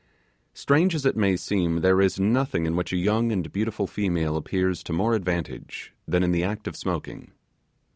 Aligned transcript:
Strange 0.55 0.95
as 0.95 1.05
it 1.05 1.15
may 1.15 1.37
seem, 1.37 1.81
there 1.81 2.01
is 2.01 2.19
nothing 2.19 2.65
in 2.65 2.75
which 2.75 2.91
a 2.91 2.97
young 2.97 3.31
and 3.31 3.53
beautiful 3.53 3.85
female 3.85 4.35
appears 4.35 4.81
to 4.81 4.91
more 4.91 5.13
advantage 5.13 5.93
than 6.07 6.23
in 6.23 6.31
the 6.31 6.43
act 6.43 6.67
of 6.67 6.75
smoking. 6.75 7.29